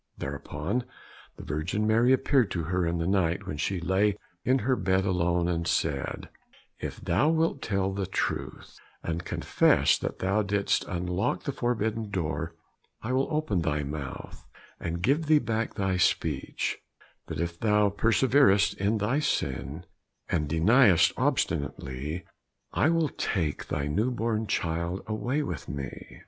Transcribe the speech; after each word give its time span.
Thereupon 0.17 0.85
the 1.37 1.43
Virgin 1.43 1.85
Mary 1.85 2.11
appeared 2.11 2.49
to 2.49 2.63
her 2.63 2.87
in 2.87 2.97
the 2.97 3.05
night 3.05 3.45
when 3.45 3.57
she 3.57 3.79
lay 3.79 4.17
in 4.43 4.57
her 4.65 4.75
bed 4.75 5.05
alone, 5.05 5.47
and 5.47 5.67
said, 5.67 6.27
"If 6.79 6.99
thou 6.99 7.29
wilt 7.29 7.61
tell 7.61 7.93
the 7.93 8.07
truth 8.07 8.79
and 9.03 9.23
confess 9.23 9.99
that 9.99 10.17
thou 10.17 10.41
didst 10.41 10.85
unlock 10.87 11.43
the 11.43 11.51
forbidden 11.51 12.09
door, 12.09 12.55
I 13.03 13.13
will 13.13 13.27
open 13.29 13.61
thy 13.61 13.83
mouth 13.83 14.43
and 14.79 15.03
give 15.03 15.27
thee 15.27 15.37
back 15.37 15.75
thy 15.75 15.97
speech, 15.97 16.79
but 17.27 17.39
if 17.39 17.59
thou 17.59 17.91
perseverest 17.91 18.73
in 18.79 18.97
thy 18.97 19.19
sin, 19.19 19.85
and 20.27 20.49
deniest 20.49 21.13
obstinately, 21.15 22.25
I 22.73 22.89
will 22.89 23.09
take 23.09 23.67
thy 23.67 23.85
new 23.85 24.09
born 24.09 24.47
child 24.47 25.03
away 25.05 25.43
with 25.43 25.69
me." 25.69 26.17